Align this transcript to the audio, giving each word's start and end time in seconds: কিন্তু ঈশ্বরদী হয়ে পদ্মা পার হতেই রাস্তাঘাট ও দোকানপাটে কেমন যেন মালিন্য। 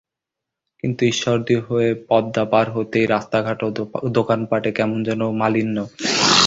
কিন্তু 0.83 1.01
ঈশ্বরদী 1.05 1.55
হয়ে 1.67 1.89
পদ্মা 2.09 2.43
পার 2.51 2.67
হতেই 2.75 3.05
রাস্তাঘাট 3.07 3.59
ও 3.63 3.69
দোকানপাটে 4.11 4.69
কেমন 4.77 4.99
যেন 5.07 5.21
মালিন্য। 5.41 5.77